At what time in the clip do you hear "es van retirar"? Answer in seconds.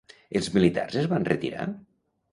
1.03-1.71